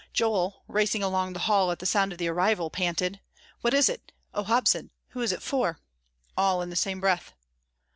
Joel, 0.13 0.63
racing 0.67 1.03
along 1.03 1.33
the 1.33 1.41
hall 1.45 1.69
at 1.71 1.77
the 1.77 1.85
sound 1.85 2.11
of 2.11 2.17
the 2.17 2.27
arrival, 2.27 2.71
panted, 2.71 3.19
"What 3.59 3.75
is 3.75 3.87
it? 3.87 4.11
Oh, 4.33 4.41
Hobson, 4.41 4.89
who 5.09 5.21
is 5.21 5.31
it 5.31 5.43
for?" 5.43 5.79
all 6.35 6.63
in 6.63 6.71
the 6.71 6.75
same 6.75 6.99
breath. 6.99 7.33